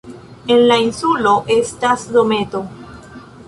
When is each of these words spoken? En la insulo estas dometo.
En 0.55 0.63
la 0.71 0.77
insulo 0.85 1.35
estas 1.59 2.09
dometo. 2.19 2.63